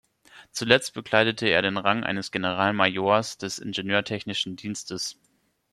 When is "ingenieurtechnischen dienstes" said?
3.59-5.19